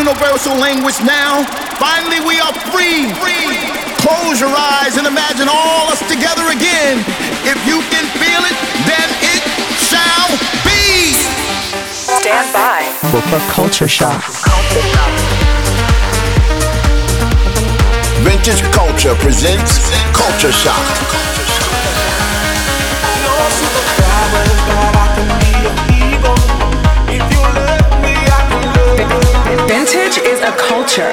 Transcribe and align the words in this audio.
universal 0.00 0.56
language 0.56 0.98
now. 1.04 1.44
Finally, 1.76 2.20
we 2.24 2.40
are 2.40 2.54
free. 2.72 3.12
free. 3.20 3.52
Close 4.00 4.40
your 4.40 4.48
eyes 4.48 4.96
and 4.96 5.06
imagine 5.06 5.46
all 5.46 5.92
us 5.92 6.00
together 6.08 6.48
again. 6.48 7.04
If 7.44 7.58
you 7.68 7.84
can 7.92 8.04
feel 8.16 8.42
it, 8.48 8.56
then 8.88 9.08
it 9.20 9.42
shall 9.76 10.30
be. 10.64 11.12
Stand 11.92 12.48
by 12.52 12.80
for 13.12 13.40
Culture 13.52 13.88
Shock. 13.88 14.24
Vintage 18.24 18.62
Culture 18.72 19.14
presents 19.16 19.90
Culture 20.16 20.52
Shock. 20.52 21.29
Vintage 29.70 30.18
is 30.26 30.40
a 30.40 30.50
culture. 30.56 31.12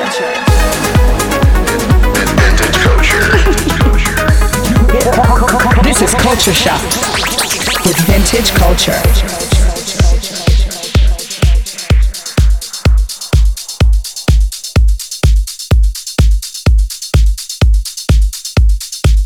Vintage 2.41 2.77
culture. 2.81 3.21
this 5.83 6.01
is 6.01 6.15
Culture 6.15 6.53
Shock 6.55 6.81
with 7.85 7.99
Vintage 8.07 8.49
Culture. 8.55 8.99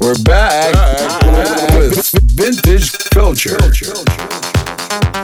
We're 0.02 0.22
back, 0.26 0.74
back 0.74 1.80
with 1.80 2.12
Vintage 2.36 2.92
Culture. 3.12 3.58
Vintage 3.62 5.21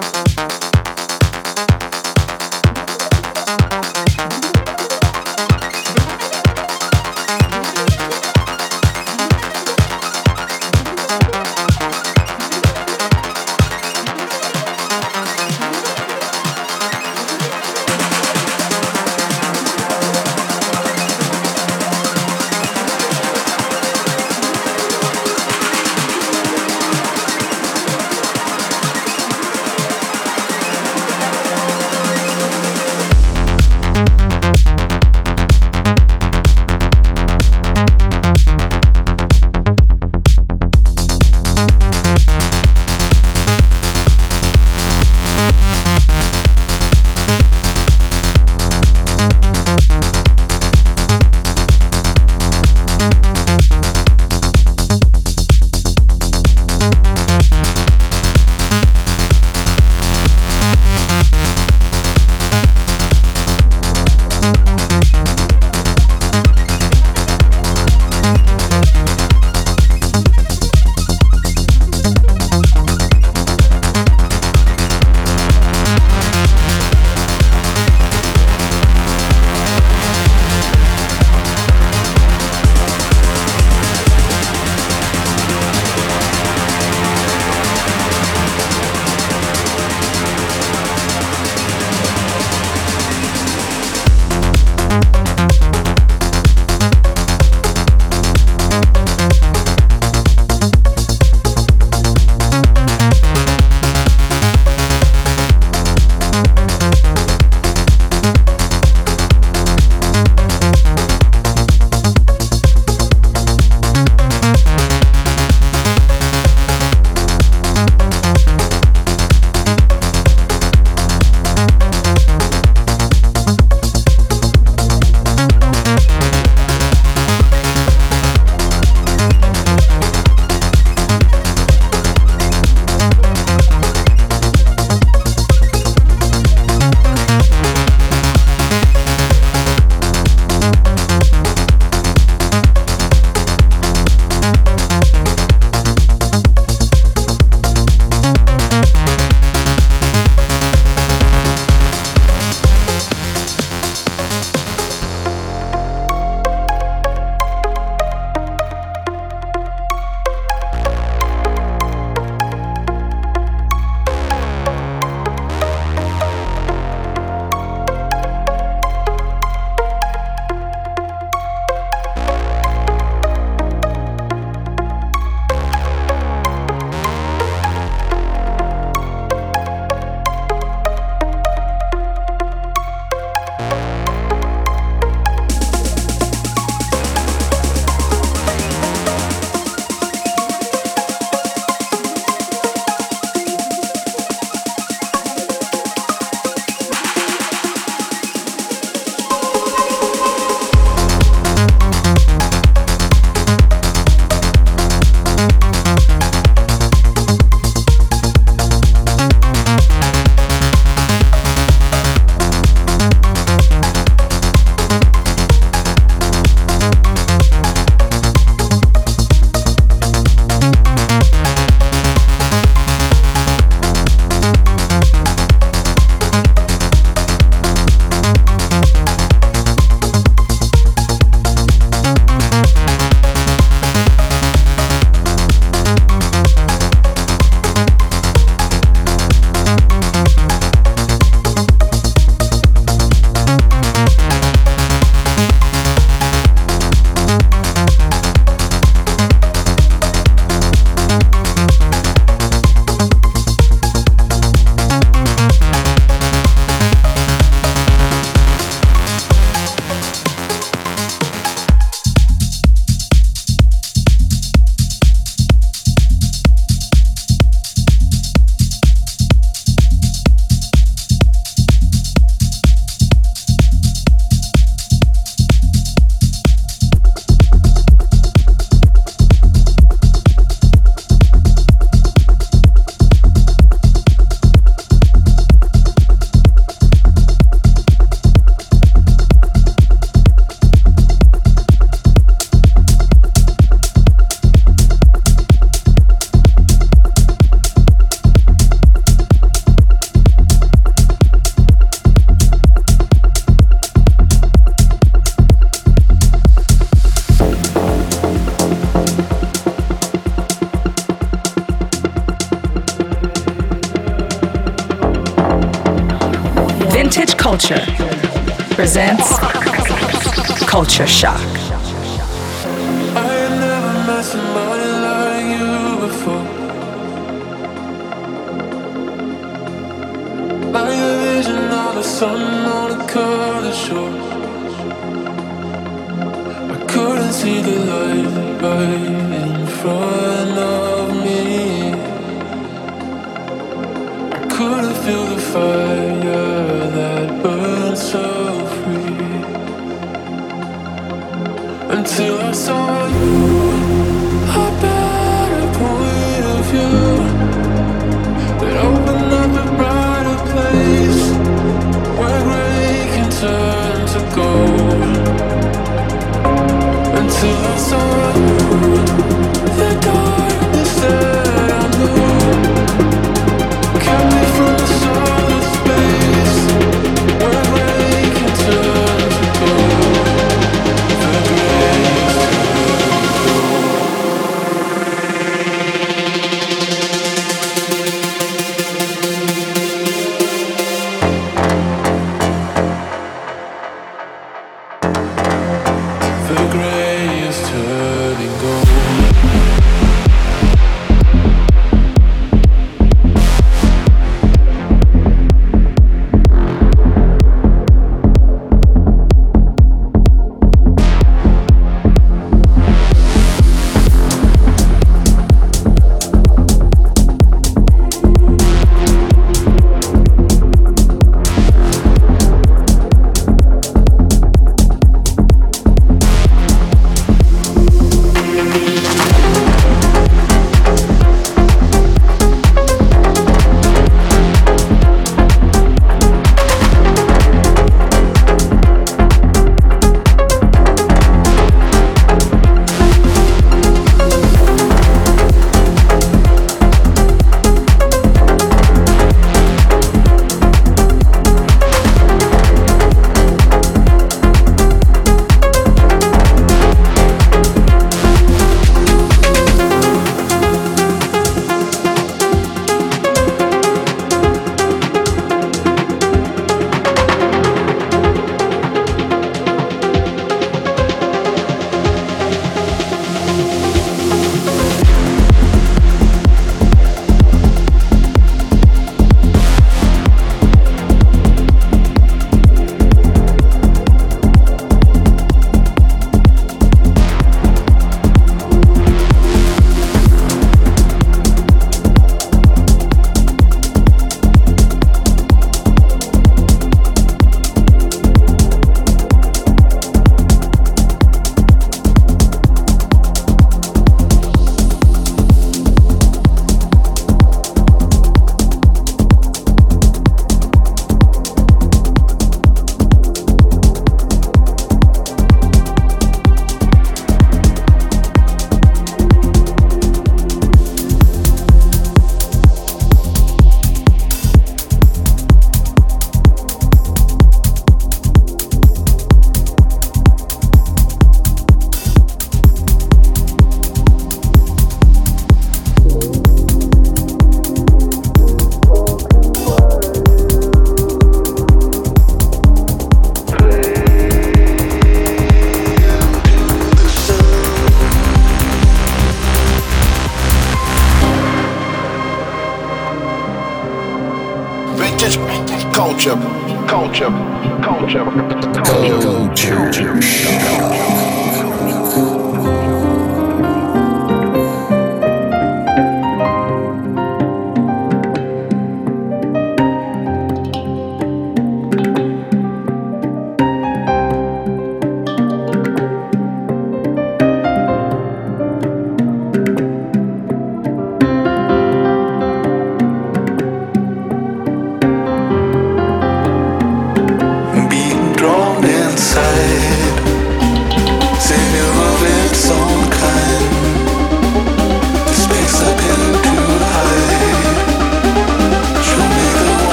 Until 367.27 367.57
I 367.57 367.77
saw 367.77 368.17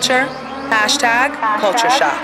Culture, 0.00 0.26
hashtag 0.70 1.60
Culture 1.60 1.90
Shock. 1.90 2.19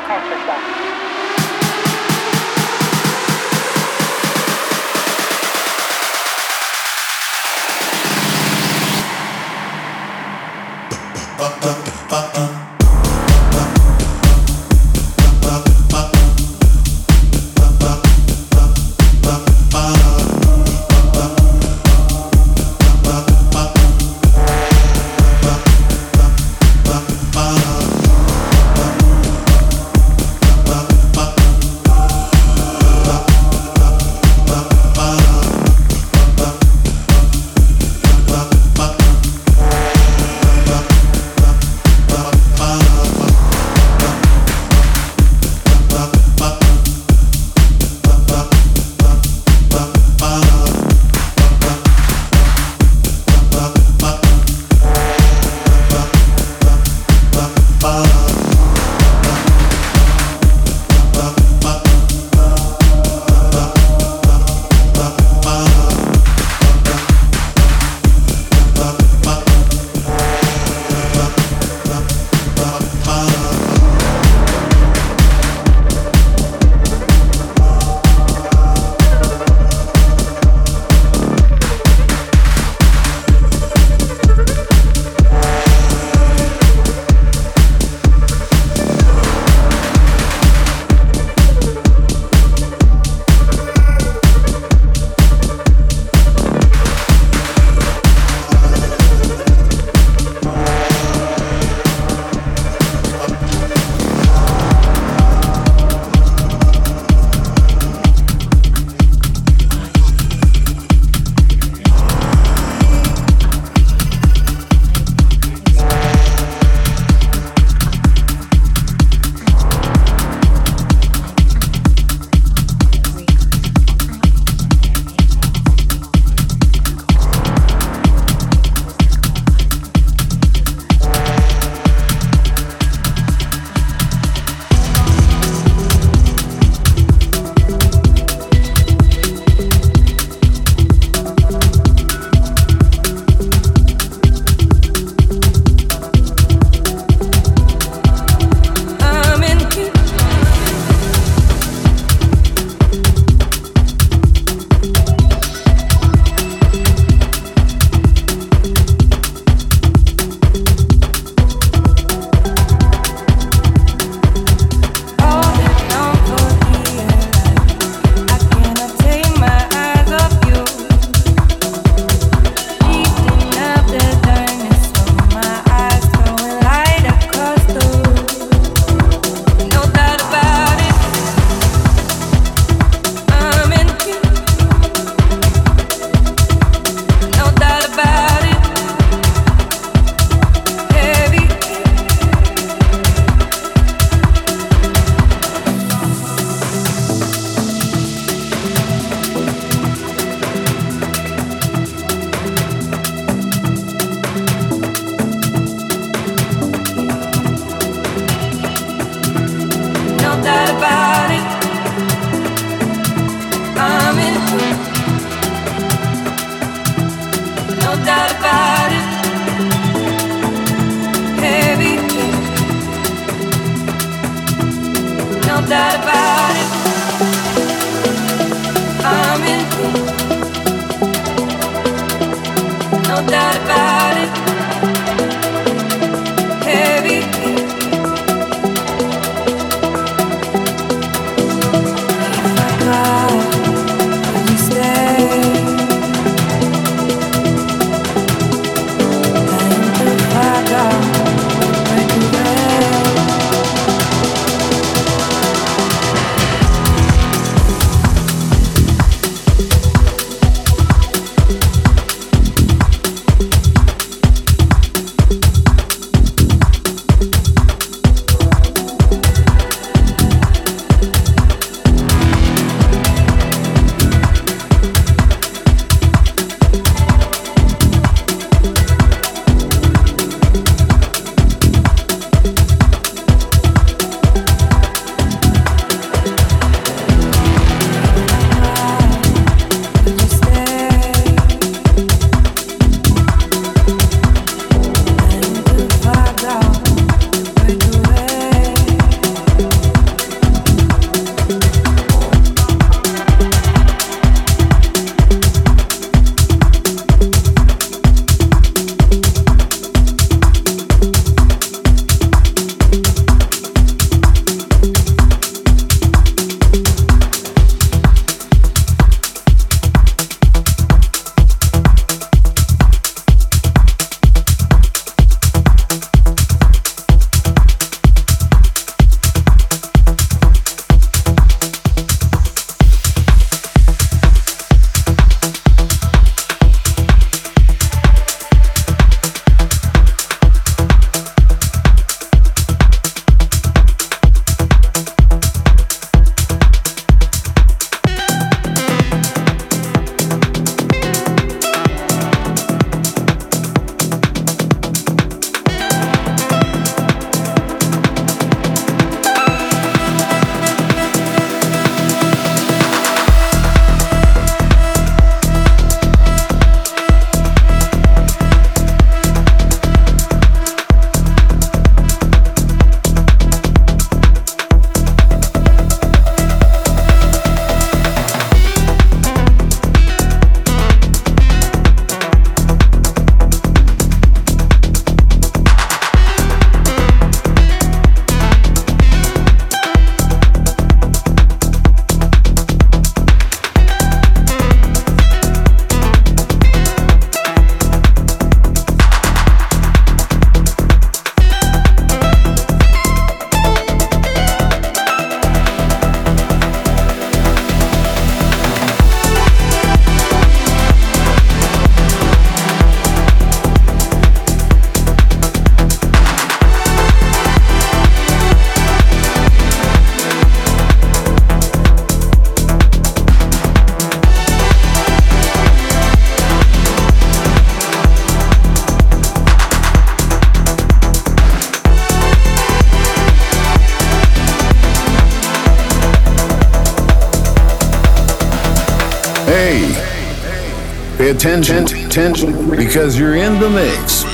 Because 442.17 443.19
you're 443.19 443.35
in 443.35 443.61
the 443.61 443.69
mix 443.69 444.25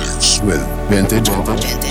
with 0.42 0.64
vintage, 0.88 1.28
vintage 1.28 1.81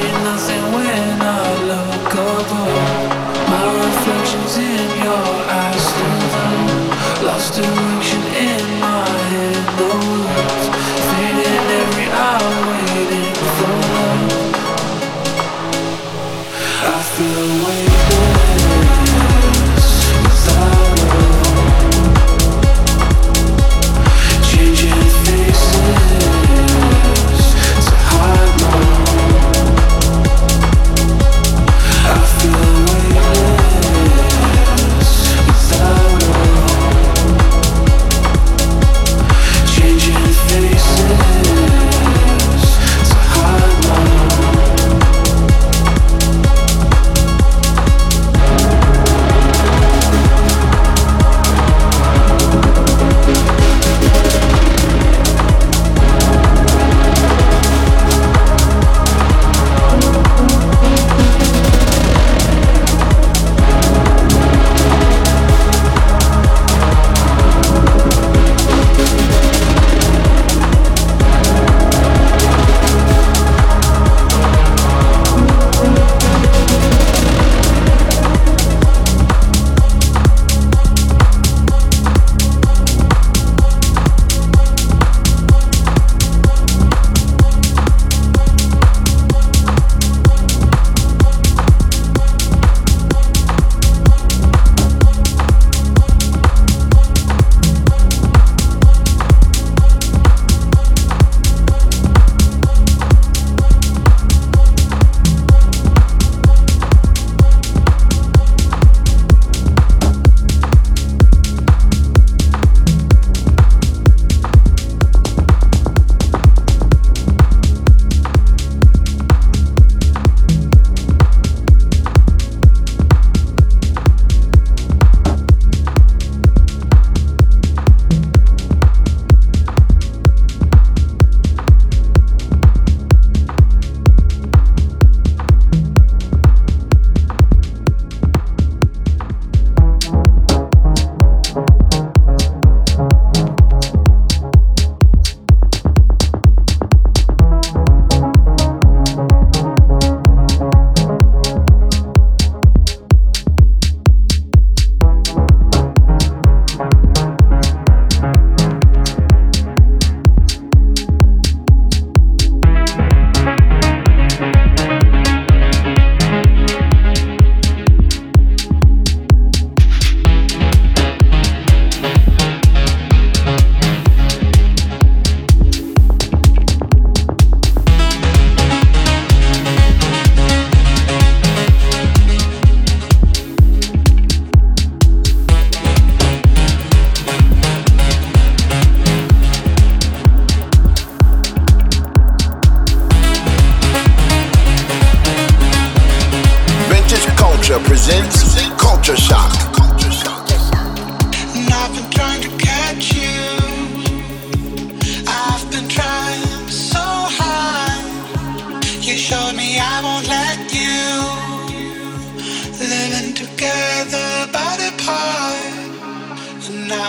in 0.00 0.27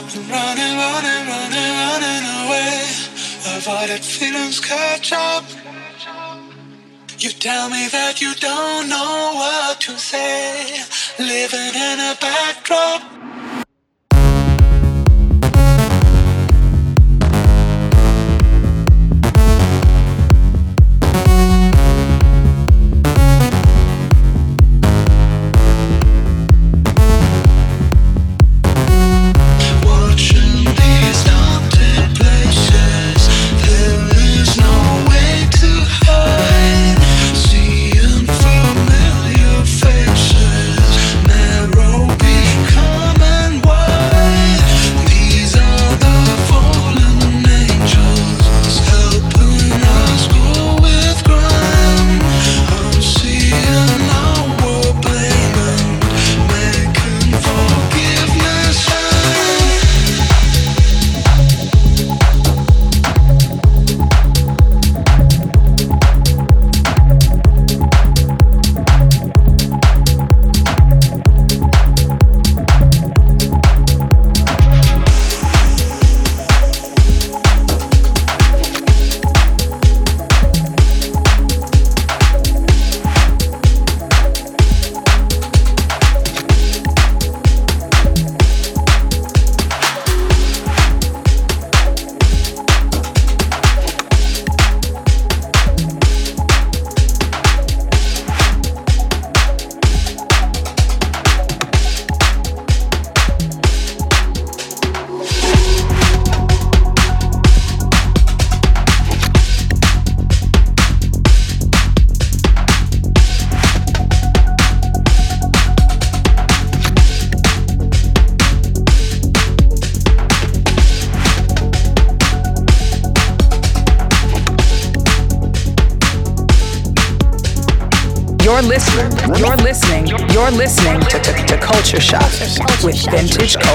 I've 0.02 0.14
been 0.14 0.30
running, 0.30 0.78
running, 0.78 1.28
running, 1.28 1.72
running 1.84 2.26
away. 2.48 2.88
Avoided 3.58 4.00
feelings 4.00 4.62
catch 4.62 5.12
up. 5.12 5.44
You 7.18 7.32
tell 7.32 7.70
me 7.70 7.90
that 7.90 8.22
you 8.22 8.34
don't 8.36 8.88
know 8.88 9.32
what 9.36 9.82
to 9.82 9.98
say. 9.98 10.86
Living 11.20 11.76
in 11.76 12.00
a 12.00 12.16
backdrop. 12.22 13.02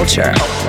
Culture. 0.05 0.64